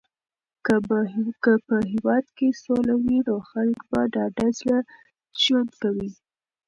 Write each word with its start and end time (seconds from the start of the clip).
که 1.43 1.55
په 1.69 1.77
هېواد 1.91 2.25
کې 2.37 2.47
سوله 2.63 2.93
وي 3.03 3.17
نو 3.27 3.35
خلک 3.49 3.79
په 3.89 3.99
ډاډه 4.13 4.47
زړه 4.59 4.79
ژوند 5.43 5.71
کوي. 5.81 6.11